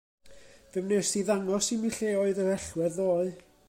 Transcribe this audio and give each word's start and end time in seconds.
Fe 0.75 0.83
wnest 0.85 1.11
ti 1.17 1.21
ddangos 1.27 1.67
i 1.77 1.79
mi 1.83 1.93
lle 1.97 2.13
roedd 2.17 2.43
yr 2.47 2.53
allwedd 2.59 3.01
ddoe. 3.03 3.35